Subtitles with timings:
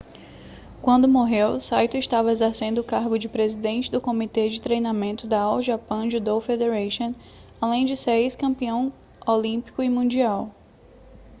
[0.81, 5.61] quando morreu saito estava exercendo o cargo de presidente do comitê de treinamento da all
[5.61, 7.13] japan judo federation
[7.61, 8.91] além de ser ex-campeão
[9.27, 10.51] olímpico e mundial